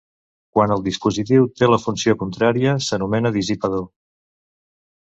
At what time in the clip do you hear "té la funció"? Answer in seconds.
1.61-2.17